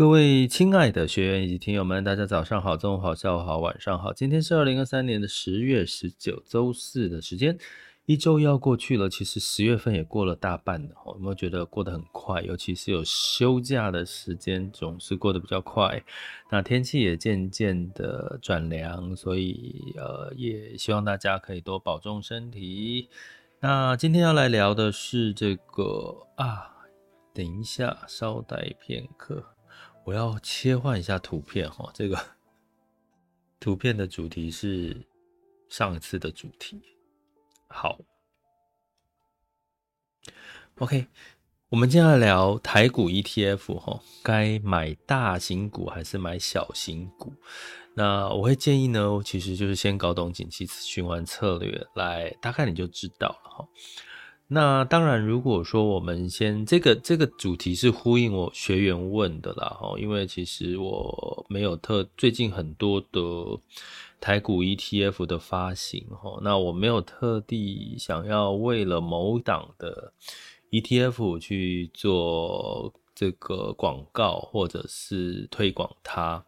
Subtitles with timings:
[0.00, 4.14] 各位亲爱的学员以及听友们，大家早上好，中午好，下午好，晚上好。
[4.14, 7.58] 今天是二零二三年的十月十九，周四的时间，
[8.06, 9.10] 一周要过去了。
[9.10, 12.40] 其实十月份也过了大半了，有没有觉得过得很快？
[12.40, 16.02] 尤其是有休假的时间，总是过得比较快。
[16.50, 23.10] 那天气也渐渐的转凉，所以呃，也希望大家可以多保重身体。
[23.60, 26.74] 那今天要来聊的是这个啊，
[27.34, 29.44] 等一下，稍待片刻。
[30.04, 32.18] 我要切换一下图片哈，这个
[33.60, 35.06] 图片的主题是
[35.68, 36.82] 上一次的主题。
[37.68, 37.98] 好
[40.78, 41.06] ，OK，
[41.68, 47.32] 我们接下来聊台股 ETF 哈，该买大型股还是买小型股？
[47.94, 53.68] 那我会建议呢，其实就是先搞懂景气循环策略，来大概你就知道了哈。
[54.52, 63.20] 那当然，如果说我们先这个这个主题是呼应我学员问的啦，哈，因为其实我没有特最近很多的
[64.20, 70.12] 台股 ETF 的发行，哈，那我没有特地想要为了某档的
[70.72, 76.44] ETF 去做这个广告或者是推广它，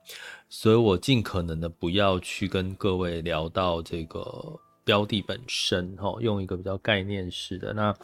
[0.48, 4.58] 所以我尽可能的不要去跟各位聊到这个。
[4.84, 7.94] 标的本身，哈，用一个比较概念式的，那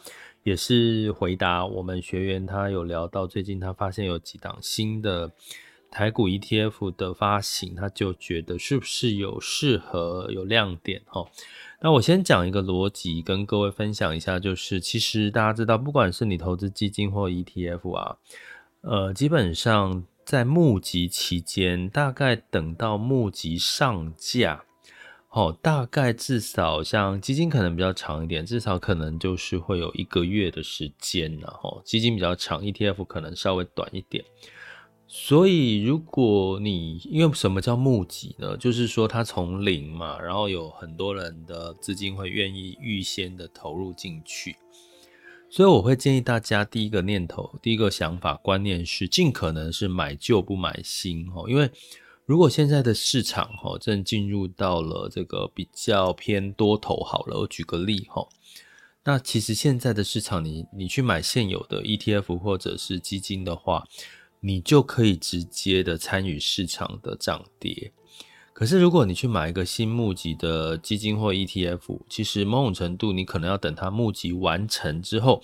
[0.43, 5.31] 也是回答我们学员他有聊到最近他发现有几档新的
[5.91, 11.25] 台股 ETF 的发行，他就觉得是不是有适合有亮点，哈。
[11.81, 18.17] 那我先讲一个逻辑跟各位分享一下，就是其实大家知道，不管是你投资基金或 ETF 啊，
[18.81, 24.63] 呃，基本上在募集期间，大概等到募集上架。
[25.29, 34.25] 哦，大概至少像基金可能比较长一点，至少可能就是会有一个月的时间，然后基金比较长，ETF 可能稍微短一点。
[35.07, 38.57] 所以如果你因为什么叫募集呢？
[38.57, 44.55] 就是说它从零嘛，然后有很多人的资金会愿意预先的投入进去，
[45.47, 51.69] 所以我会建议大家第一个念头、第一个想法观念是尽可能是买旧不买新哦，因为。
[52.29, 58.27] 如果现在的市场哈正进入到了这个比较偏多头好了，我举个例哈，
[59.03, 63.87] 那其实现在的市场你你去买现有的 ETF 或者是基金的话，
[64.41, 67.91] 你就可以直接的参与市场的涨跌。
[68.53, 75.41] 可是如果你去买一个新募集的基金或 ETF，其实某种程度你可能要等它募集完成之后。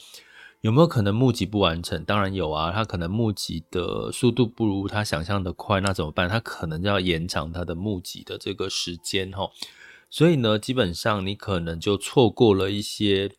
[0.65, 2.03] 有没有可能募集不完成？
[2.05, 6.27] 当然有啊，他可能募集的速度不如他想象的快，那怎么办？
[6.27, 9.51] 他可能就要延长他的募集的这个时间齁。
[10.09, 13.29] 所以呢，基本上你可能就错过了一些。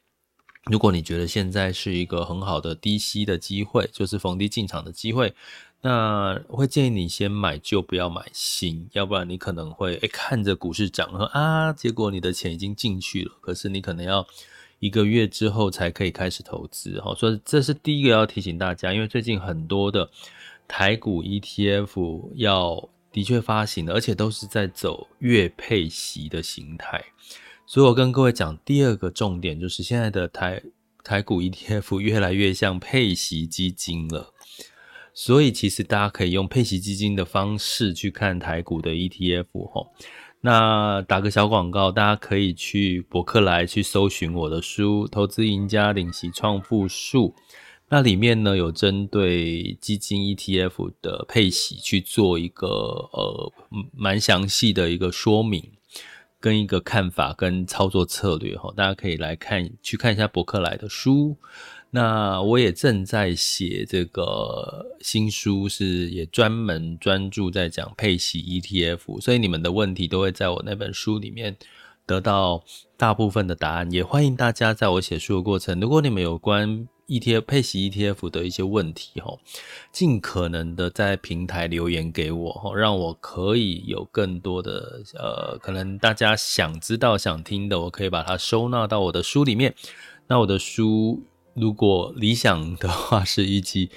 [0.71, 5.35] 如果你觉得现在是一个很好的低吸的机会，就是逢低进场的机会，
[5.83, 14.25] 那会建议你先买旧，不要买新，要不然你可能会诶看着股市涨啊，结果你的钱已经进去了，可是你可能要。
[14.79, 20.11] 一个月之后才可以开始投资，哈，所以这是第一个要提醒大家，因为最近很多的
[20.69, 27.03] 台股 ETF 要的确发行，而且都是在走月配息的形态，
[27.67, 30.63] 所以我跟各位讲第二个重点就是现在的台
[31.03, 34.35] 台股 ETF 越来越像配息基金了，
[35.15, 39.47] 所以其实大家可以用配息基金的方式去看台股的 ETF，
[40.47, 47.35] 那打个小广告，大家可以去博客来去搜寻我的书《投资赢家领息创富术》，
[47.89, 53.53] 那里面呢有针对基金 ETF 的配息去做一个呃
[53.93, 55.73] 蛮详细的一个说明，
[56.39, 61.37] 跟一个看法跟操作策略哈，大家可以来看去看一下博客来的书。
[61.97, 71.57] 那我也正在写这个新书，是也专门专注在讲配息 ETF，所以你们的问题都会在我那本书里面
[72.05, 72.63] 得到
[72.99, 73.91] 大部分的答案。
[73.91, 79.41] 也欢迎大家在我写书的过程，如果你们有关 ETF 配息 ETF 的一些问题，吼，
[79.91, 89.75] 尽可能的在平台留言给我，吼，让我可以有更多的呃，可能大家想知道、想听的，我可以把它收纳到我的书里面。
[90.27, 91.23] 那我的书。
[91.57, 93.91] 如果理想的话，是预计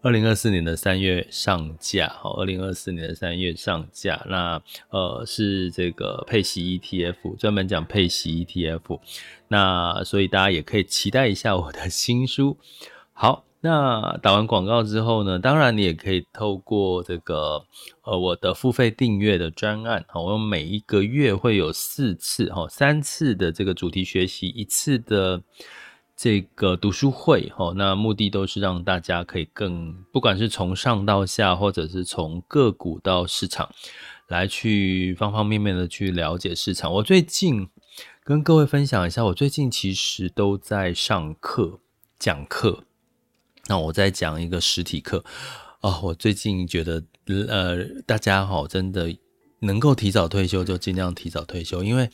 [0.00, 8.98] 二零二四年的三月上架，好，二零二四年的三月上架，那呃是这个配息 ETF，专门讲配息 ETF，
[9.48, 12.56] 那所以大家也可以期待一下我的新书。
[13.12, 17.66] 好，那打完广告之后呢，当然你也可以透过这个
[18.04, 25.42] 呃我的付费订阅的专案，好，我每一个月会有四次，哈，三次的这个主题学习，一次的。
[26.14, 33.74] 这个读书会，吼，那目的都是让大家可以更，不管是从上到下，或者是从个股到市场，
[34.28, 36.92] 来去方方面面的去了解市场。
[36.92, 37.68] 我最近
[38.22, 41.80] 跟各位分享一下，我最近其实都在上课
[42.18, 42.84] 讲课，
[43.66, 45.24] 那我在讲一个实体课
[45.80, 45.98] 哦。
[46.04, 47.02] 我最近觉得，
[47.48, 49.16] 呃，大家好，真的
[49.60, 52.08] 能够提早退休就尽量提早退休，因为。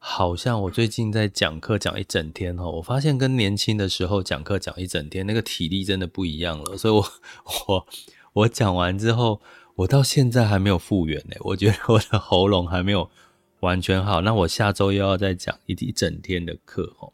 [0.00, 7.04] 好像我最近在讲课讲一整天哦，我发现跟年轻的时候讲课讲一整天那个体力真的不一样了，所以我
[7.66, 7.86] 我
[8.32, 9.40] 我讲完之后，
[9.74, 13.10] 我到现在还没有复原呢，我觉得我的喉咙还没有
[13.60, 14.20] 完全好。
[14.20, 17.12] 那我下周又要再讲一一整天的课哦，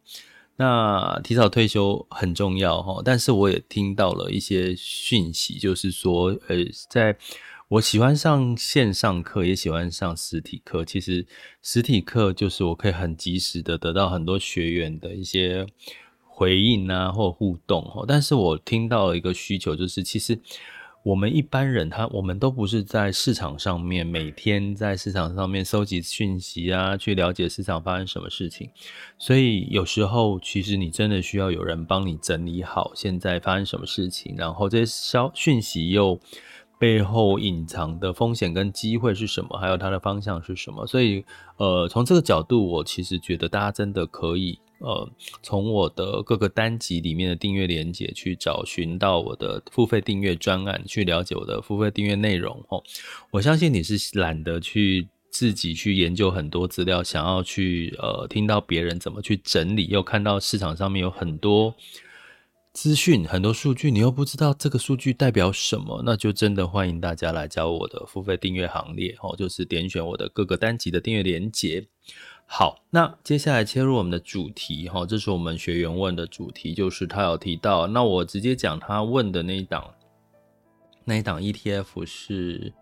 [0.56, 6.56] 那提早退休很重要哦，但是我也听到了一些讯息，就是说呃
[6.90, 7.16] 在。
[7.68, 10.84] 我喜欢上线上课，也喜欢上实体课。
[10.84, 11.26] 其实
[11.62, 15.66] 实体课就是我可以很及时的得到很多学员的一些
[16.22, 18.04] 回应啊，或互动哦。
[18.06, 20.38] 但是我听到一个需求，就是其实
[21.02, 28.68] 我们一般人他我们都不是在市场上面每天在市场上面收集讯息啊，去了解市场发生什么事情。
[29.18, 36.20] 所以有时候其实你真的需要有人帮你整理好现在发生什么事情，然后这些消讯息又。
[36.84, 39.56] 背后隐藏的风险跟机会是什么？
[39.56, 40.86] 还有它的方向是什么？
[40.86, 41.24] 所以，
[41.56, 45.08] 呃，从这个角度，我其实觉得大家真的可以，呃，
[45.42, 52.62] 从我的各个单集里面的订阅连接去找寻到我的付费订阅专案，去了解我的付费订阅内容。
[52.68, 52.82] 哦，
[53.30, 61.74] 我相信你是懒得去自己去研究很多资料，想要去呃听到别人怎么去整理，又看到市场上面有很多。
[62.74, 71.86] 资讯很多数据，你又不知道这个数据代表什么，那就真的欢迎大家来加我的付费订阅行列哦，就是点选我的各个单集的订阅连接。
[72.46, 79.94] 好，那接下来切入我们的主题哈，这是我们学员问的主题，就是他有提到，那我直接讲他问的那一档，
[81.04, 82.72] 那一档 ETF 是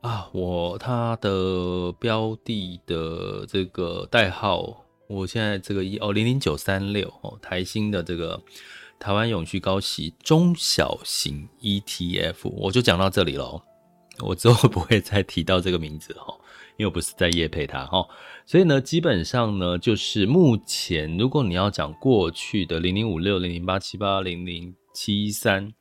[0.00, 8.42] 啊，我他的标的的这个代号，我现在这个一哦零零九三六哦，台新的这个。
[9.00, 13.60] 台湾永续高息中小型 ETF，我就讲到这里喽。
[14.18, 16.38] 我之后不会再提到这个名字哈，
[16.76, 18.06] 因为我不是在业配它哈。
[18.44, 25.72] 所以呢，基本上呢，就是目前如果你要讲过去的零零五六、零零八七八、零零七三。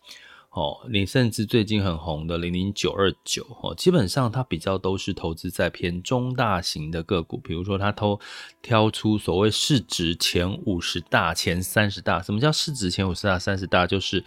[0.51, 8.19] 哦，你甚至最近很红的零零九二九哦，基本上它比较都是投资在偏中大型的个股，比如说它偷
[8.59, 12.19] 挑出所谓市值前五十大、前三十大。
[12.19, 13.85] 什么叫市值前五十大、三十大？
[13.85, 14.23] 就是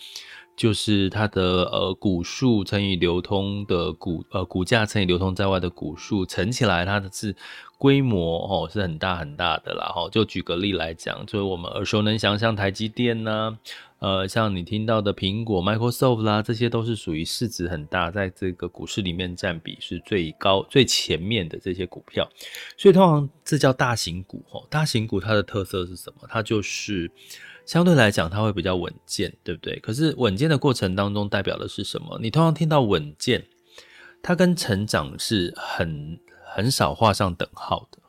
[0.57, 7.35] 就是它的呃股数乘以流通的股呃股价乘以流通在外的股数乘起来，它的是
[7.79, 9.91] 规模哦是很大很大的啦。
[9.93, 13.59] 哈，就举个例来讲，就是我们耳熟能详，像台积电呐。
[14.03, 22.29] 呃，像你听到的苹果、Microsoft 啦，这些都是属于市值很大，在这个股市里面占比是最高、最前面的这些股票，
[22.77, 24.67] 所以通常这叫大型股吼。
[24.69, 26.27] 大型股它的特色是什么？
[26.29, 27.09] 它就是
[27.65, 29.79] 相对来讲它会比较稳健，对不对？
[29.79, 32.19] 可是稳健的过程当中代表的是什么？
[32.21, 33.47] 你通常听到稳健，
[34.21, 38.02] 它跟成长是很很少画上等号的。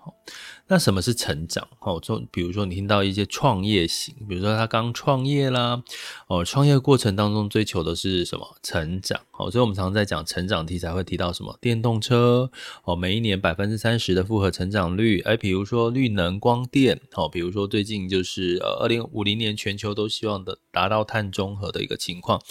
[0.67, 1.67] 那什么是成长？
[1.81, 5.83] 哦，就比如说你听到一些创业型，比如说他刚创业啦，
[6.27, 8.55] 哦，创业过程当中追求的是什么？
[8.63, 9.19] 成长。
[9.38, 11.57] 哦，所以我们常常在讲成长题材会提到什么？
[11.60, 12.50] 电动车，
[12.86, 15.19] 哦，每一年百分之三十的复合成长率。
[15.22, 22.41] 哎，比如说绿能光电，哦，比如说最近就是呃二零五零年全球都希望的达到碳中和的一个情况，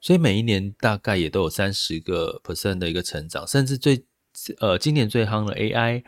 [0.00, 4.04] 所以每一年大概也都有三十个 percent 的一个成长，甚至最
[4.58, 6.02] 呃今年最夯的 AI。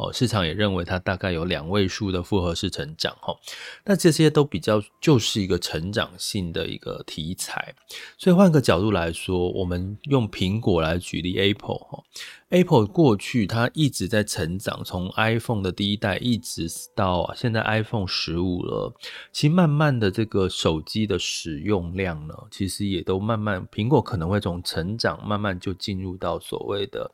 [0.00, 3.36] 哦，市场也认为它大概有两位数的复合式成长，哈，
[3.84, 7.74] 那这些都比较就是一个成长性的一个题材。
[8.16, 12.02] 所以换个角度来说，我们用苹果来举例，Apple 哈
[12.48, 18.94] ，Apple 过去它一直在成长，从 iPhone 的第一代一直到现在 iPhone 十五了，
[19.32, 27.10] 其实慢慢的这个手机的使用量呢，其实也都慢慢，苹果可能会从成长慢慢就进入到所谓的。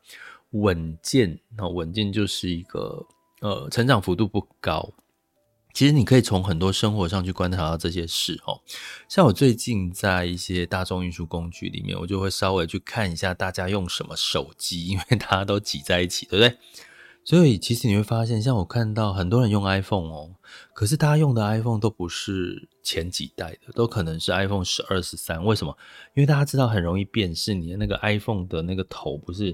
[0.51, 3.05] 稳健，那稳健就是一个
[3.41, 4.93] 呃成长幅度不高，
[5.73, 8.59] 其实你可以从很多生活上去观察到这些事哦。
[9.09, 16.57] 像我最近在一些大众运输工具里面，我就会稍微去看一下大家用什么手机，因为大家都挤在一起，对不对？
[17.23, 20.31] 所以其实你会发现，像我看到很多人用 iPhone 哦，
[20.73, 25.43] 可是大家用的 iPhone 都不是前几代的，都可能是 iPhone 十二、十三。
[25.43, 25.77] 为什么？
[26.15, 29.53] 因为大家知道很容易辨识，你的那个 iPhone 的那个头不是，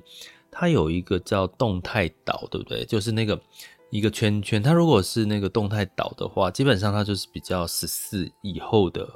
[0.54, 2.86] 它有一个叫动态岛，对不对？
[2.86, 3.42] 就是那个。
[3.90, 9.08] 一个圈圈，它如果是那个动态岛的话，基本上它就是比较十四以后的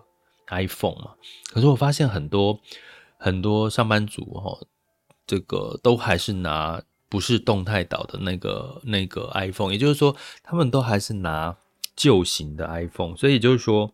[0.50, 1.16] iPhone 嘛。
[1.52, 2.60] 可是我发现很多
[3.18, 4.56] 很多上班族哈，
[5.26, 6.80] 这个都还是拿
[7.10, 11.58] 不是动态岛的那个那个 iPhone，也就是说，他们都还是拿
[11.96, 13.16] 旧型的 iPhone。
[13.16, 13.92] 所以就是说，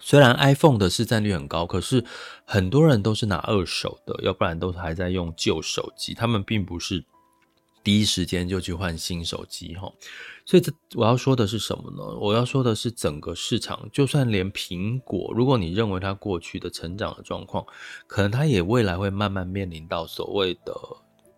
[0.00, 2.04] 虽然 iPhone 的市占率很高，可是
[2.44, 7.04] 很多人都是拿二手的，要不然都还在用旧手机，他们并不是。
[7.84, 9.90] 第一时间就去换新手机哈，
[10.44, 12.18] 所以这我要说的是什么呢？
[12.18, 17.64] 我要说的是整个市场，就算连苹果，如果你认为它过去的成长的状况，
[18.06, 20.74] 可能它也未来会慢慢面临到所谓的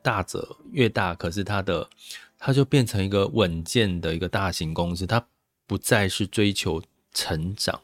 [0.02, 1.88] 大者越大，可是它的
[2.36, 5.24] 它就变成一个稳健的一个大型公司，它
[5.68, 7.80] 不再是追求成长。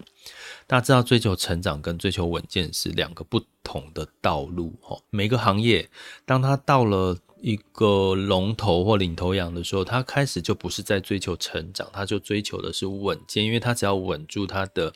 [0.67, 4.99] 大家知道，追求成长跟追求稳健是两个不同的道路哈。
[5.11, 5.89] 每个行业，
[6.25, 14.93] 当它到了一个龙头或领头羊的时候，他开始就不是在追求成长，他就追求的是稳健，因为他只要稳住他的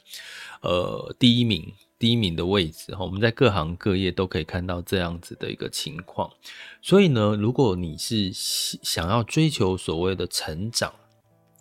[0.62, 2.92] 呃第一名，第一名的位置。
[2.96, 6.28] 哈我们在各行各业都可以看到这样子的一个情况。
[6.82, 10.92] 所以呢，如果你是想要追求所谓的成长，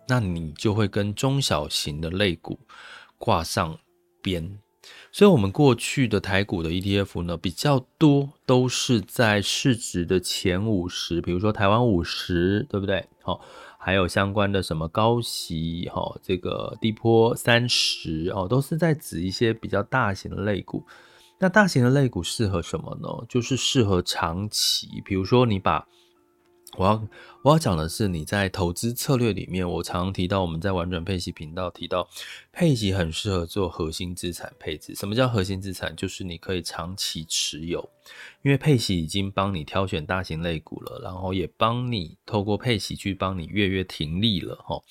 [0.07, 2.57] 那你就会跟中小型的类股
[3.19, 3.77] 挂上
[4.21, 4.59] 边。
[5.11, 13.07] 所以，我们过去的台股的 ETF 呢，比较多都是在市值的前五十，比如说台湾五十，对不对？
[13.21, 13.41] 好，
[13.77, 20.85] 还有相关的什么高息，哈，这个低波三十，哦，都是在指一些比较大型的类股。
[21.39, 23.25] 那大型的类股适合什么呢？
[23.27, 25.87] 就是适合长期，比如说你把。
[26.77, 27.01] 我要
[27.41, 32.09] 我要讲的是，你在投资策略里面，我常常提到，我们在玩转配息频道提到，
[32.51, 34.93] 配息很适合做核心资产配置。
[34.93, 35.95] 什么叫核心资产？
[35.95, 37.89] 就是你可以长期持有。
[38.41, 44.81] 因为配息已经帮你挑选大型类股了，然后也帮你透过配息去帮你月月停利了哈，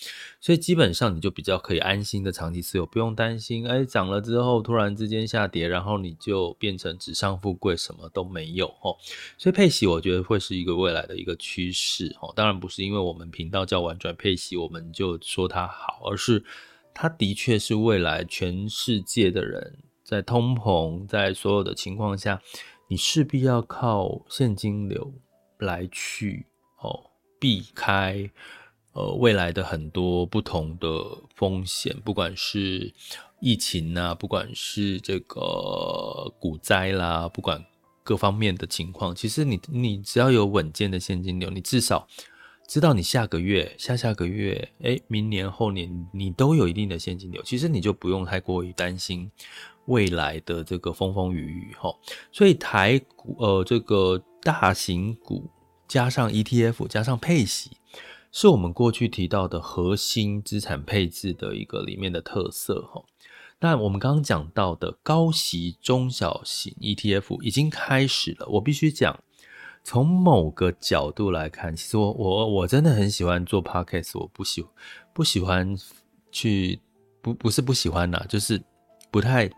[0.41, 8.95] 所以基本上你就比较可以安心的长期持有，不用担心哎涨了之后突然之间下跌，然后你就变成纸上富贵，什么都没有哈。
[9.37, 16.45] 所以配息我觉得会是一个未来的一个趋势哈，当然不是因为我们频道叫玩转配息，我们就说它好，而是
[16.95, 22.41] 它的确是未来全世界的人在通膨在所有的情况下。
[22.87, 25.13] 你势必要靠现金流
[25.59, 26.47] 来去
[26.81, 28.31] 哦避开
[28.93, 30.89] 呃未来的很多不同的
[31.35, 32.95] 风险，不管是
[33.41, 37.63] 疫情呐，不管是这个股灾啦，不管
[38.09, 42.09] 各方面的情况，其实你你只要有稳健的现金流，你至少
[42.67, 49.31] 知道你下个月、下下个月、诶明年后年你都有一定的现金流，其实你就不用太过于担心。
[49.85, 51.91] 未来的这个风风雨雨哈，
[52.31, 55.51] 所以台股呃这个大型股
[55.87, 57.71] 加上 ETF 加上配息，
[58.31, 63.03] 是我们过去提到的核心资产配置的一个里面的特色哈。
[63.61, 69.19] 那我们刚刚讲到的高息中小型 ETF 已经开始了，我必须讲，
[69.83, 74.65] 从某个角度来看，其实我我我真的很喜欢做 Podcast，我不喜
[75.13, 75.77] 不喜欢
[76.31, 76.81] 去
[77.21, 78.63] 不不是不喜欢呐，就是
[79.11, 79.51] 不太。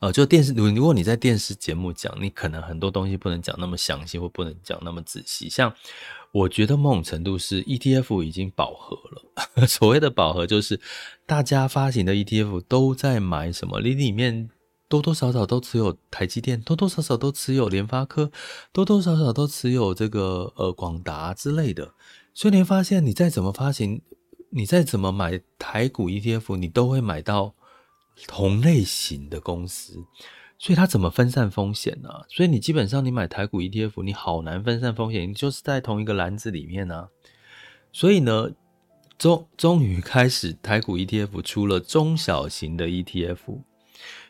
[0.00, 5.48] 呃，就电视，如果你在电视节目讲，你可能很多东西不能讲那么详细，或不能讲那么仔细。
[5.48, 5.72] 像
[6.34, 9.66] 我觉得某种程度是 ETF 已经饱和了。
[9.66, 10.80] 所谓的饱和，就是
[11.26, 14.50] 大家发行的 ETF 都在买什么，你里面
[14.88, 18.32] 多多少少都持有台积电，多多少少都持有联发科，
[18.72, 21.92] 多多少少都持有这个呃广达之类的。
[22.34, 24.02] 所以你会发现，你再怎么发行，
[24.50, 27.54] 你再怎么买台股 ETF，你都会买到。
[28.28, 30.04] 同类型的公司，
[30.58, 32.08] 所以它怎么分散风险呢？
[32.28, 37.08] 所以你基本上你买台股 ETF，你好难分散风险，你就是在同一个篮子里面呢。
[37.92, 38.50] 所以呢，
[39.18, 43.60] 终终于开始台股 ETF 出了中小型的 ETF，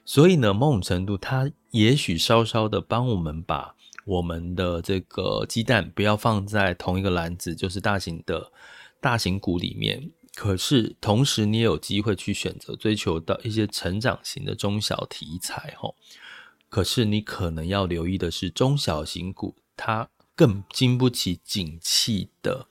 [0.04, 8.50] 所以呢，某种程度它也许稍稍的帮我们把我们的这个鸡蛋不要放在同一个篮子，就是大型的
[9.00, 10.10] 大型股里面。
[10.34, 15.94] 可是，同时你也有机会去选择追求到一些成长型的中小题材，吼。
[16.68, 22.66] 可是你可能要留意的是，中小型股它更经不起景气的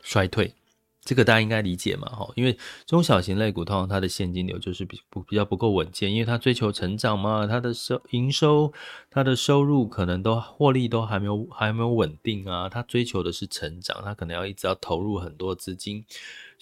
[0.00, 0.54] 衰退，
[1.04, 2.56] 这个大家应该理解嘛，哈，因为
[2.86, 8.72] 中小型类股通常它的现金流就是比不比较不够稳健，因为它追求成长嘛，它的收营收、
[9.10, 16.04] 它的收入可能都获利都还没有还没有稳定啊，它追求的是成长，它可能要一直要投入很多资金，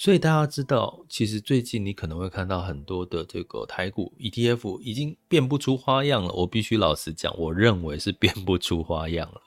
[0.01, 9.43] 所以大家知道，其实最近你可能会看到很多的这个台股 ETF 已经变不出花样了，我必须老实讲，我认为是变不出花样了。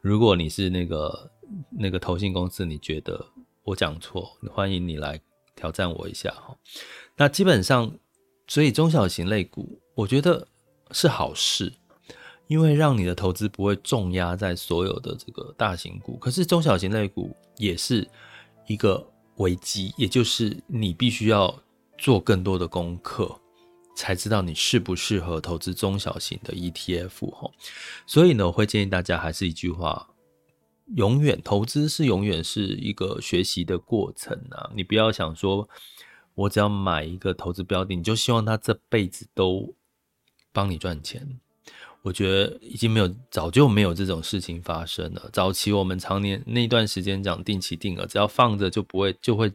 [0.00, 1.30] 如果你是那个
[1.78, 3.22] 那个投信公司，你觉得？
[3.64, 5.20] 我讲错，欢迎你来
[5.54, 6.56] 挑战我一下哈。
[7.14, 7.98] 那基本上，
[8.48, 10.48] 所以中小型类股，我觉得
[10.92, 11.70] 是好事，
[12.46, 16.16] 因为让你的投资不会重压在所有的这个大型股。
[16.16, 18.08] 可是中小型类股也是
[18.68, 19.06] 一个
[19.36, 21.62] 危机，也就是你必须要
[21.98, 23.40] 做更多的功课，
[23.94, 27.50] 才知道你适不适合投资中小型的 ETF 哈。
[28.06, 30.10] 所以呢，我会建议大家还是一句话。
[30.94, 34.70] 永远投资是永远是一个学习的过程啊！
[34.72, 35.68] 你不要想说，
[36.36, 39.74] 我只要买一个投资标的，你就希望他这辈子都
[40.52, 41.40] 帮你赚钱。
[42.06, 45.28] 我觉得已经没有，早就没有这种事情发生了。
[45.32, 49.52] 早期我们常年那段时间讲定期定额，只要放着就不会，就会，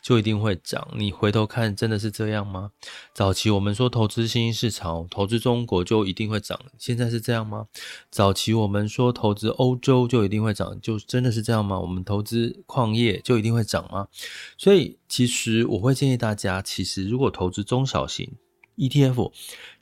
[0.00, 0.88] 就一定会涨。
[0.96, 2.70] 你回头看，真的是这样吗？
[3.12, 7.66] 早期我们说投资新兴市场，投资中国就一定会涨，现在是这样吗？
[8.10, 11.78] 早期我们说投资欧洲就一定会涨，就真的是这样吗？
[11.78, 14.08] 我们投资矿业就一定会涨吗？
[14.56, 18.32] 所以其实我会建议大家，其实如果投资中小型。
[18.80, 19.30] ETF，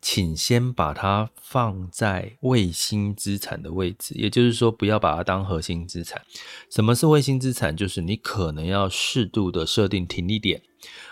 [0.03, 6.21] 请先把它放在卫星资产的位置，也就是说，不要把它当核心资产。
[6.69, 7.77] 什么是卫星资产？
[7.77, 10.61] 就是你可能要适度的设定停利点，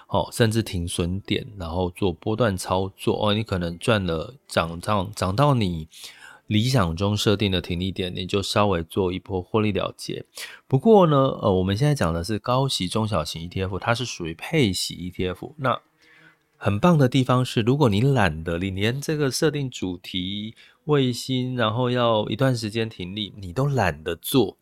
[0.08, 3.28] 哦，甚至停损点，然后做波段操作。
[3.28, 5.86] 哦，你可能赚了涨涨涨到你
[6.48, 10.24] 理想中设定的停利点，你就稍微做一波获利了结。
[10.66, 15.54] 不过呢，呃，我们现在讲的是高息中小型 ETF，它是属于配息 ETF。
[15.58, 15.80] 那
[16.58, 24.56] 很棒的地方是，如果你懒得，你连这个设定主题、卫星，然后要一段时间停利，你都懒得做，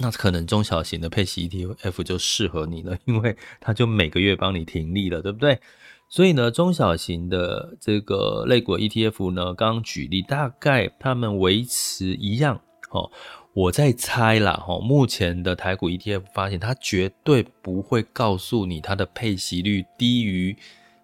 [0.00, 5.60] 那可能中小型的配息 ETF 就适合你了，因为它就每个月帮你停利了，对不对？
[6.08, 13.10] 所以呢，中小型的这个类股 ETF 呢，刚刚举例，大概他们维持一样哦。
[13.54, 20.56] 我在猜啦，哈，目前的台股 ETF 发现，它绝对不会告诉你它的配息率低于。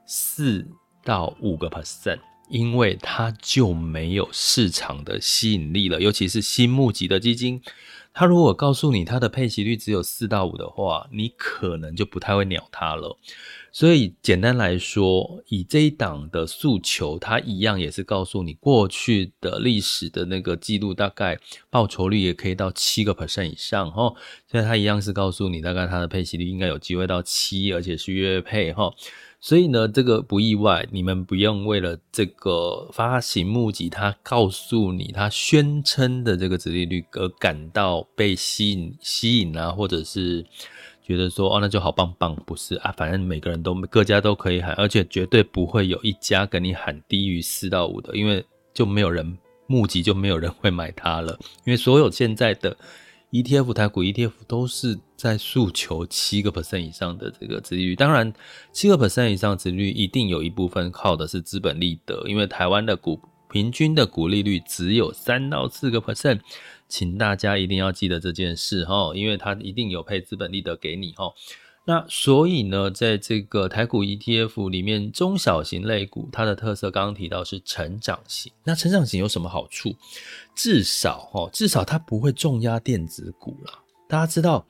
[0.06, 0.66] 四
[1.02, 6.00] 到五个 percent，因为它就没有市场的吸引力了。
[6.00, 7.60] 尤其是新募集的基金，
[8.12, 13.18] 它如果告诉你它的配息率只有四到五的话，你可能就不太会鸟它了。
[13.72, 21.40] 所以简单来说，以这一档的诉求，它一样也是告诉你过去的历史的那个记录，大概
[21.70, 24.14] 报酬率也可以到七个 percent 以上哈。
[24.48, 28.92] 所以它一样是告诉你，大概它的配息率应该有机会到七，而且是月配哈。
[29.46, 40.42] 所以呢，这个不意外，你们不用为了这个发行募集，他告诉你他宣称的这个殖利率而感到被吸引、吸引啊，或者是
[41.06, 42.90] 觉得说哦，那就好棒棒，不是啊？
[42.96, 52.74] 反正每个人都各家都可以喊，而且绝对不会有一家跟你喊低于四到五的，因为就没有人募集，就没有人会买它了，因为所有现在的。
[53.34, 58.32] ETF 台股 ETF 都是在诉求七个 percent 以上的这个殖利率，当然
[58.70, 63.20] 七个 percent 以上殖利率一定有一部分靠的是资本利得，因为台湾的股
[63.50, 66.38] 平均的股利率只有三到四个 percent，
[66.88, 71.32] 请大家一定要记得这件事哈，因为它一定有配资本利得给你哈。
[71.86, 78.50] 那所以呢，在这个台股 ETF 里面，中小型类股它的特色，刚刚提到是成长型。
[78.64, 79.94] 那成长型有什么好处？
[80.54, 83.80] 至少哦，至少它不会重压电子股了。
[84.08, 84.66] 大家知道，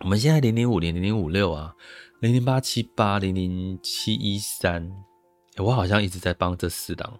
[0.00, 1.74] 我们现在零零五零零零五六啊，
[2.20, 4.88] 零零八七八零零七一三，
[5.58, 7.18] 我好像一直在帮这四档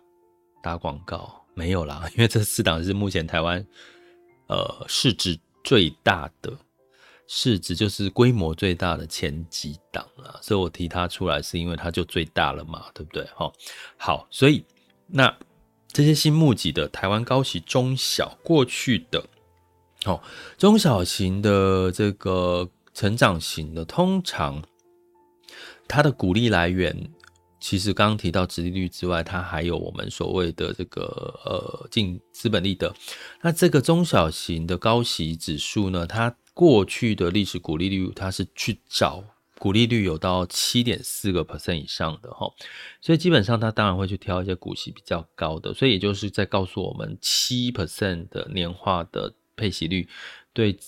[0.62, 3.66] 打广告，没有啦，因为这四档是目前台湾
[4.46, 6.56] 呃市值最大的。
[7.32, 13.24] 市值就是规模最大的前几档了，所以我提它出来是因为它就最大了嘛，对不对？
[13.36, 13.52] 哈，
[13.96, 14.64] 好，所以
[15.06, 15.32] 那
[15.86, 19.24] 这些新募集的台湾高息中小过去的，
[20.06, 20.20] 哦，
[20.58, 24.60] 中小型的这个成长型的，通常
[25.86, 27.12] 它的股利来源，
[27.60, 31.02] 其实刚刚提到殖利率之外，它还有我们所谓的这个
[31.44, 32.92] 呃净资本利得。
[33.40, 39.24] 那这个中小型的高息指数呢，它过去的历史股利率，它是去找
[39.58, 42.50] 股利率有到七点四个 percent 以上的哈，
[43.00, 50.08] 所以基本上它当然会去挑一些股息比较高的，所以也就是在告诉我们七 percent 的年化的配息率
[50.52, 50.78] 对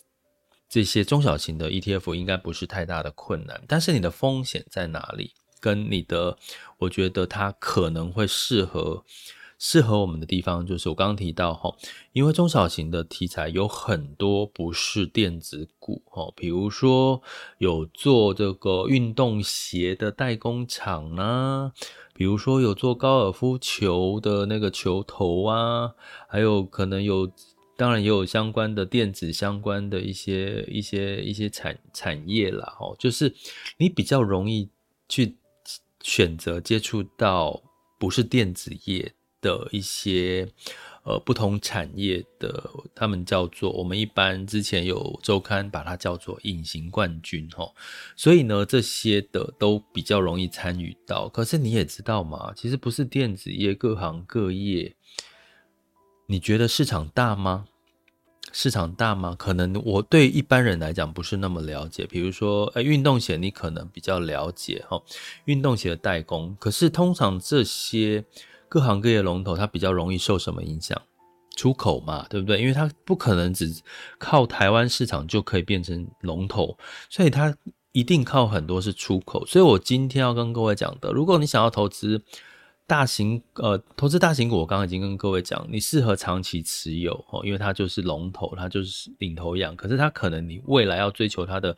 [0.69, 5.33] 这些中小型的 ETF 应该不是太大的困难，但是你的风险在哪里？
[5.61, 6.37] 跟你的，
[6.79, 9.05] 我觉得它可能会适合
[9.65, 11.73] 适合我们的地方，就是我刚刚提到哈，
[12.13, 17.23] 因为中小型的题材有很多不是电子股哈，比如说
[17.59, 21.73] 有做这个运动鞋的代工厂啊，
[22.13, 25.95] 比如说有做高尔夫球的那个球头啊，
[26.29, 27.31] 还有可能有。
[27.75, 33.35] 当然也有相关的电子相关的一些一些一些产产业啦，哦，就是
[33.79, 34.69] 你比较容易
[35.09, 35.35] 去
[36.03, 37.61] 选择接触到
[37.99, 40.49] 不是电子业的一些
[41.05, 47.75] 呃不同产业的，他们叫做我们一般之前有周刊把它叫做隐形冠军哦，
[48.17, 51.29] 所以呢这些的都比较容易参与到。
[51.29, 54.95] 可是你也知道嘛，其实不是电子业各行各业，
[56.27, 57.67] 你觉得市场大吗？
[58.55, 59.35] 市场大吗？
[59.39, 62.05] 可能我对一般人来讲不是那么了解。
[62.05, 65.01] 比如说，呃，运动鞋你可能比较了解哈，
[65.47, 66.55] 运动鞋的代工。
[66.61, 68.23] 可是通常这些
[68.73, 70.99] 各行各业龙头，它比较容易受什么影响？
[71.59, 72.59] 出口嘛，对不对？
[72.59, 73.71] 因为它不可能只
[74.19, 76.79] 靠台湾市场就可以变成龙头，
[77.11, 77.55] 所以它
[77.93, 79.45] 一定靠很多是出口。
[79.45, 82.23] 所以我今天要跟各位讲的，如果你想要投资，
[82.87, 89.77] 大型呃，投资大型股，我刚刚已经跟各位讲，你适合长期持有哦，因为它就是龙头，它就是领头羊。
[89.77, 91.77] 可是它可能你未来要追求它的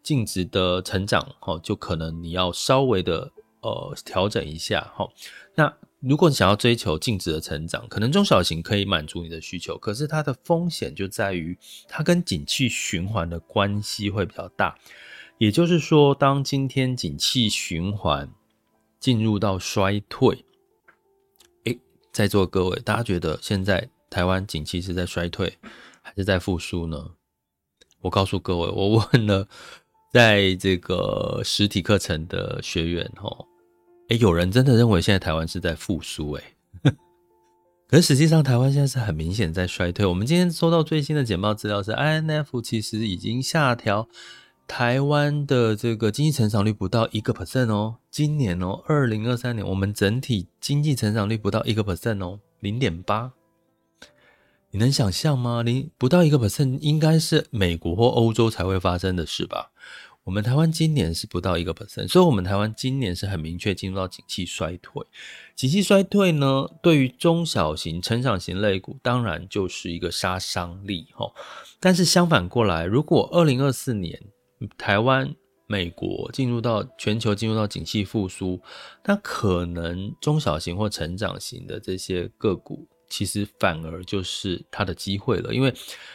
[0.00, 3.28] 净值的成长哦，就可能你要稍微的
[3.62, 5.08] 呃调整一下哈。
[5.56, 11.56] 那如果你想要追求净值的成长，可能中小型可以满足你的需求，可是它的风险就在于
[11.88, 14.76] 它跟景气循环的关系会比较大。
[15.38, 18.30] 也就是说，当今天景气循环。
[19.00, 20.44] 进入到衰退，
[21.64, 21.80] 诶，
[22.12, 25.56] 在座各位，大家觉得现在台湾景气是在衰退
[26.02, 27.12] 还是在复苏呢？
[28.02, 29.48] 我告诉各位，我问了
[30.12, 33.46] 在这个实体课程的学员，吼，
[34.10, 36.42] 诶，有人真的认为现在台湾是在复苏，诶，
[37.86, 40.04] 可是实际上台湾现在是很明显在衰退。
[40.04, 44.08] 我们今天收到最新的简报资料是，INF 其实已经下调。
[44.66, 53.32] 台湾的这个经济成长率不到一个 percent 哦，今年哦，二零二三年我们整体经济成长率不到一个 percent 哦，零点八，
[54.70, 55.62] 你能想象吗？
[55.64, 59.70] 零不到一个 percent 应该是美国或欧洲才会发生的事吧？
[60.24, 65.04] 我们台湾今年是不到一个百分所以我们台湾今年是很明确进入到景气衰退。
[65.56, 71.32] 景气衰退呢，对于中小型成长型类股当然就是一个杀伤力哈。
[71.80, 74.22] 但是相反过来，如果二零二四年
[74.76, 75.34] 台湾、
[75.66, 78.60] 美国进入到全球进入到景气复苏，
[79.04, 85.52] 那可能中小型或成长型的这些个股，其实反而就是它的机会了。
[85.52, 85.74] 因为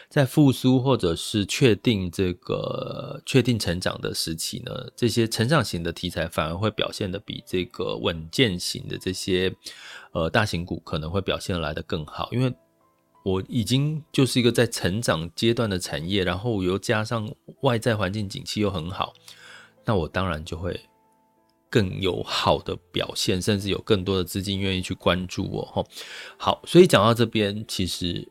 [0.09, 9.53] 在复苏或者是确定这个确定成长的时期呢，这些成长型的题材反而会表现得比这个稳健型的这些
[10.13, 12.51] 呃大型股可能会表现得来得更好，因为。
[13.27, 17.27] 我已经就是一个在成长阶段的产业，然后又加上
[17.61, 19.13] 外在环境景气又很好，
[19.83, 20.79] 那我当然就会
[21.75, 25.65] 更有好的表现，甚至有更多的资金愿意去关注我。
[25.65, 25.85] 吼，
[26.37, 28.25] 好，所以讲到这边，其实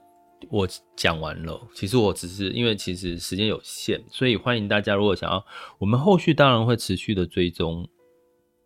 [0.48, 1.60] 我讲完了。
[1.74, 5.44] 其实我只是因为其实时间有限，所以欢迎大家如果想要，
[5.78, 7.86] 我们后续当然会持续的追踪。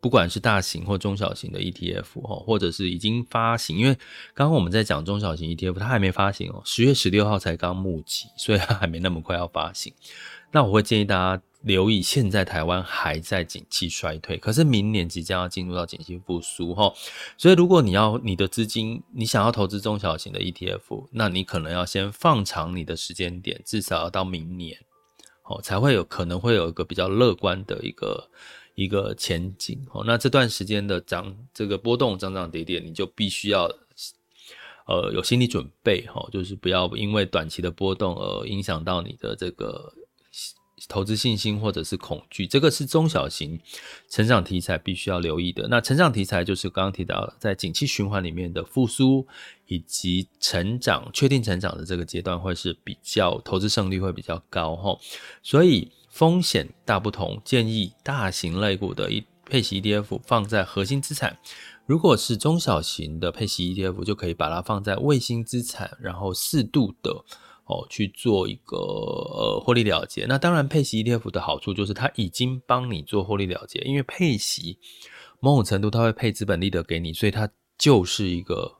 [0.00, 3.92] 不管是大型或中小型的 ETF 哈，或者是已经发行，因为
[4.32, 9.92] 刚刚我们在讲中小型 ETF，它还没发行哦，十月十六号才刚募集，所以它还没那么快要发行。
[10.52, 16.92] 那我会建议大家留意，现在台湾还在景气衰退，可是明年即将要进入到景气复苏哈，
[17.36, 24.78] 所以如果你要你的资金，你想要投资中小型的 ETF，那你可能要先放长你的时间点，至少要到明年
[25.44, 28.30] 哦，才会有可能会有一个比较乐观的一个。
[28.78, 33.68] 一个前景哦，那这段时间的涨这个波动涨涨跌跌，你就必须要
[34.86, 39.92] 呃有心理准备哈，就是不要因为短期的波动而影响到你的这个
[40.88, 42.46] 投资信心或者是恐惧。
[42.46, 43.58] 这个是中小型
[44.08, 45.66] 成长题材必须要留意的。
[45.68, 49.26] 那成长题材就是刚刚提到在景气循环里面的复苏
[49.66, 54.98] 以及成长确定成长的这个阶段会是比较投资胜率会比较高哈，
[55.42, 55.90] 所以。
[56.10, 61.38] 风险大不同，建议大型类股的一配息 ETF 放在核心资产，
[61.86, 67.24] 如果是中小型的配息 ETF，就可以把它放在卫星资产，然后适度的
[67.68, 70.26] 哦去做一个呃获利了结。
[70.26, 74.78] 那当然，配息 ETF 的好处就是它已经帮你做获利了结，因为配息
[75.40, 78.78] 某种程度它会配资本利得给你，所以它就是一个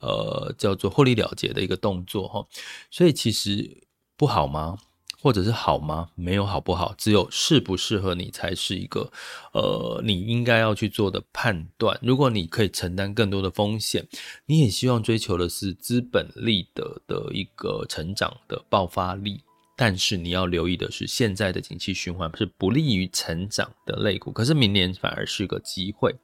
[0.00, 2.46] 呃叫做获利了结的一个动作哈。
[2.90, 4.76] 所以其实不好吗？
[5.24, 6.10] 或者是好吗？
[6.14, 9.10] 没有好不好，只有适不适合你才是一个，
[9.54, 11.98] 呃，你应该要去做的判断。
[12.02, 14.06] 如果你可以承担更多的风险，
[14.44, 19.40] 你也希望追求的是资本利得的一个成长的爆发力，
[19.74, 26.14] 但是你要留意的是，现在的景气循环是不利于成长的类股，可是明年反而是个机会。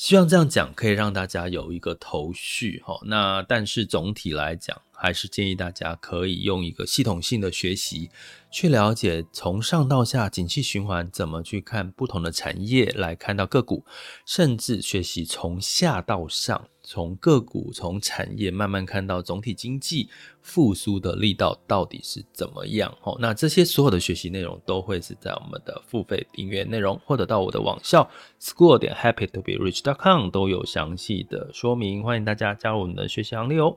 [0.00, 2.98] 希望这样讲可以让大家有一个头绪哈。
[3.04, 8.08] 那但是总体来讲，还是建议大家可以用一个系统性的学习，
[8.50, 13.84] 去了解从上到下景气循环怎么去看不同的产业，来看到个股，
[14.24, 20.08] 甚至学习从下到上，从个股从产业慢慢看到总体经济
[20.42, 22.92] 复苏的力道到底是怎么样。
[23.04, 33.76] 哦，那这些所有的学习内容都会是在我们的付费订阅内容，或者到我的网校 school 点 happy to be rich dot com 都有详细的说明，欢迎大家加入我们的学习行列哦。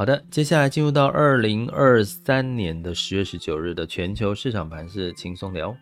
[0.00, 5.76] 好的，接下来进入到二零二三年的十月十九日的全球市场盘势轻松聊。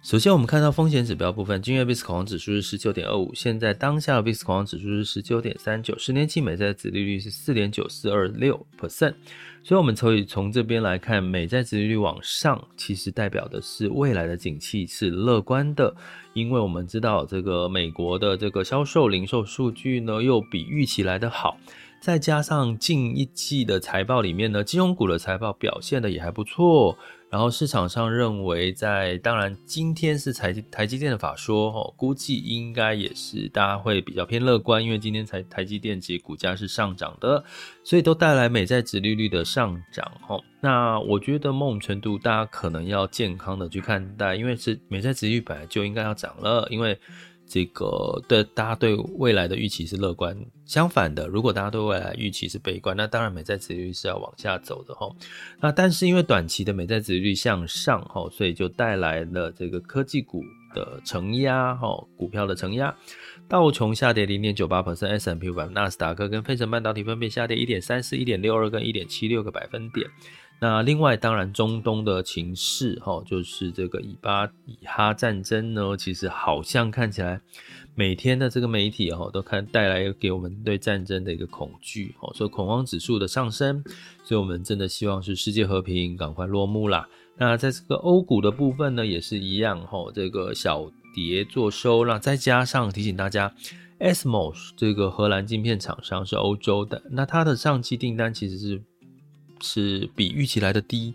[0.00, 9.12] 首先，我们看到风险指标部分，今日 VIX 恐慌指数是十九点二五，现在当下的 VIX 恐慌指数是十九点三九，十年期美债殖利率是四点九四二六 percent，
[9.64, 15.92] 所以我们可以从这边来看，美债殖利率往上，其实代表的是未来的景气是乐观的，
[16.32, 21.58] 因为我们知道这个美国的这个销售零售数据呢，又比预期来得好。
[22.00, 26.96] 再加上近一季的财报里面呢，金融股的财报表现的也还不错。
[27.30, 37.44] 然后市场上认为在，在当然今天是台台积电的法说，哦，估计应该也是大家会比较偏乐观，因为今天台台积电其实股价是上涨的，
[37.84, 40.42] 所以都带来美债殖利率的上涨，哦。
[40.60, 46.98] 那我觉得某种程度大家可能要健康的去看待，因为是美债殖利率本来就应该要涨了，因为。
[47.48, 55.10] 这个对大家对未来的预期是乐观，相反的，如果大家对未来预期是悲观，那当然美债殖利率是要往下走的哈。
[55.58, 62.94] 那但是因为短期的美债殖利率向上哈，所以就带来了这个科技股的承压哈，股票的承压，
[63.48, 70.06] 道琼下跌零点九八 percent，S&P 五百，纳斯达克跟费城半导体分别下跌一点三四、一点六二跟一点七六个百分点。
[70.60, 77.40] 那另外，当然中东的情势，哈，就是这个以巴以哈战争呢，其实好像看起来
[77.94, 83.84] 每天的这个媒体，哈，都看带来给我们对战争的一个恐惧，哈，所以恐慌指数的上升，
[84.24, 87.08] 所以我们真的希望是世界和平赶快落幕啦。
[87.36, 93.54] 那在这个欧股的部分呢，也是一样，哈，这个小跌做收，那再加上提醒大家
[94.00, 98.82] ，ASML 这个荷兰晶片厂商是欧洲的，那它的上期订单其实是。
[99.60, 101.14] 是比预期来的低。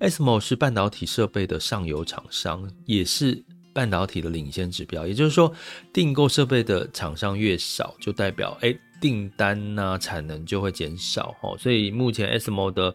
[0.00, 5.06] ASML 是半导体设备的上游厂商，也是半导体的领先指标。
[5.06, 5.52] 也就是说，
[5.92, 11.56] 订购设备的厂商越少，就代表哎订单呐、产能就会减少哦。
[11.58, 12.94] 所以目前 ASML 的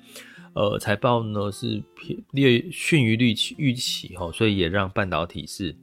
[0.54, 1.84] 呃财报呢是
[2.32, 5.76] 略逊于预期预期哦，所以也让半导体是。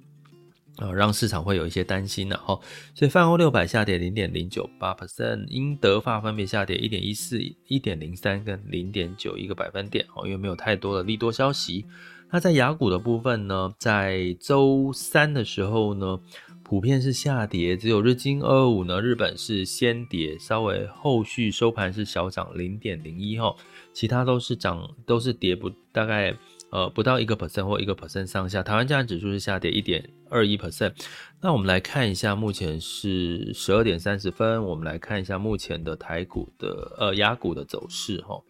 [0.78, 2.58] 啊，让市场会有一些担心了哈，
[2.94, 11.84] 所以泛欧六百下跌零点零九八 percent，英德法分别下跌一点一四、一点零三跟零点九一个百分点哦，因为没有太多的利多消息。
[12.30, 16.20] 那在雅股的部分呢，在周三的时候呢，
[16.62, 23.52] 普遍是下跌，只有日经二二五呢，日本是先跌，稍微后续收盘是小涨零点零一哈，
[23.92, 26.36] 其他都是涨，都是跌不大概。
[26.70, 30.92] 呃，不到一个 percent 或一个 percent 上下，台湾加权指数是下跌一点二一 percent。
[31.40, 38.42] 那我们来看一下，目前是十二点三十分，我们来看一下目前的台股的呃亚股的走势哈。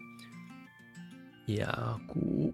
[1.46, 2.52] 亚股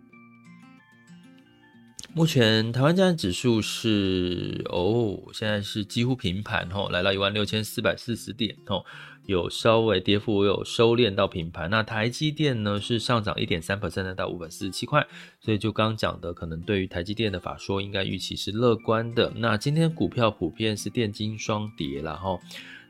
[2.12, 8.84] 目前台湾加权指数是哦，现在是几乎平盘哈，来到一万六千四百四十点哦。
[9.26, 11.70] 有稍微跌幅，有收敛到平盘。
[11.70, 15.06] 那台积电呢是上涨一点三 percent 到五百四十七块，
[15.40, 19.32] 所以就刚讲的，可能对于台积电的法说应该预期是乐观的。
[19.36, 22.38] 那今天股票普遍是电金双跌啦齁。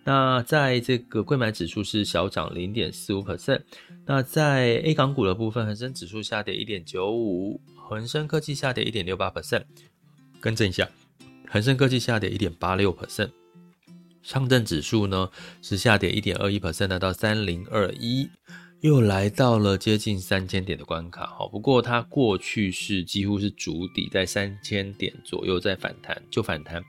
[0.07, 3.63] 那在这个柜买指数是小涨零点四五 percent。
[4.05, 9.63] 那在 A 港股的部分，恒生指数下跌一点九五，恒生科技下跌一点六八 percent。
[10.41, 10.91] 更正一下，
[11.49, 13.31] 恒生科技下跌一点八六 percent。
[14.25, 15.31] 上证指数呢
[15.63, 18.29] 是下跌一点二一 percent，到三零二一，
[18.81, 21.27] 又来到了接近三千点的关卡。
[21.27, 26.83] 好，不过它过去是几乎是主底在三千点左右，再反弹就反弹，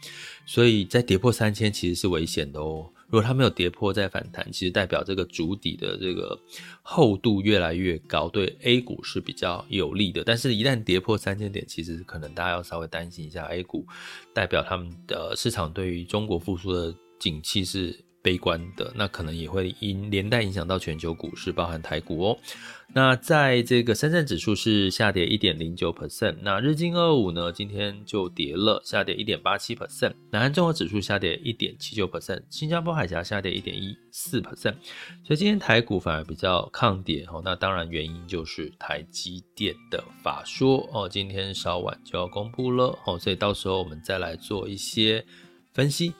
[0.45, 2.89] 所以在跌破三千其实是危险的哦。
[3.07, 6.37] 如果它没有跌破再反弹，其实代表这个主底的这个
[6.81, 10.23] 厚度越来越高，对 A 股是比较有利的。
[10.23, 13.85] 但是，一旦跌破三千点，其实可能大家要稍微担心一下 A 股，
[14.33, 22.37] 代表他们的市场对于中国复苏的景气是悲观的，那可能也会因连带影响到全球股市，包含台股哦。
[22.93, 30.13] 那在这个深圳指数是下跌一点零九 percent，那日经二五呢今天就跌了，下跌一点八七 percent。
[30.31, 34.75] 南韩综合指数下跌一点七九 percent，新加坡海峡下跌一点一四 percent。
[35.23, 37.43] 所以今天台股反而比较抗跌哦。
[37.45, 45.23] 那当然原因就是台积电的法说哦，今天稍晚就要公布了哦，所以到时候我们再来做一些
[45.73, 46.13] 分析。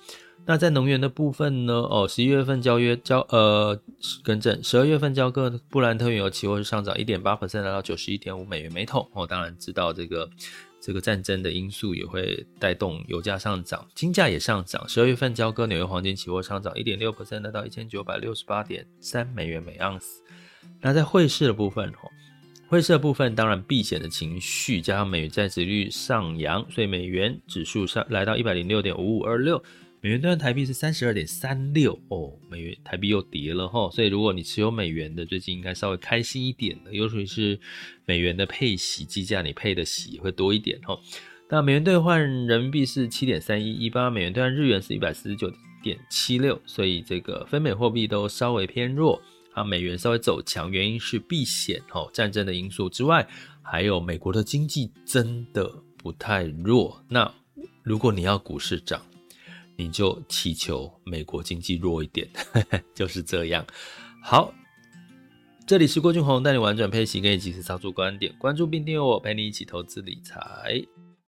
[0.47, 1.73] 那在能源的部分呢？
[1.73, 3.79] 哦，十一月份交约交呃，
[4.23, 9.09] 更正，十二月份交割布兰特原油期货是上涨一点八 percent，来到九十一点五美元每桶。
[9.13, 10.29] 哦，当然知道这个
[10.79, 14.87] 这个战争的因素也会带动油价上涨，金价也上涨。
[14.87, 20.21] 十二月份交割纽约黄金期货上涨一点六 percent，来到一千九百六十八点三美元每盎司。
[20.79, 22.11] 那在汇市的部分，哦，
[22.67, 29.59] 汇市的部分当然避险的情绪加上美元债值率上扬，所以美元指数上来到一百零六点五五二六。
[30.05, 37.59] 美元兑换台币是三十二点三六哦，美元台币又跌了哈，所以如果你持有美元的，最近应该稍微开心一点的，尤其是
[38.05, 40.95] 美元的配息计价，你配的息会多一点哈。
[41.49, 49.19] 那美元兑换人民币是七点三一一八，美元兑换日元是一百四十九点七六，所以这个非美货币都稍微偏弱
[49.53, 53.27] 啊，美元稍微走强，原因是避险哦，战争的因素之外，
[53.63, 57.03] 还有美国的经济真的不太弱。
[57.09, 57.33] 那
[57.81, 59.03] 如果你要股市涨，
[59.77, 62.29] 你就祈求美国经济弱一点，
[62.93, 63.65] 就是这样。
[64.23, 64.53] 好，
[65.67, 70.85] 这里是郭俊宏带你玩转配息，可以及时操作观点，关注并订阅我，陪你一起投资理财。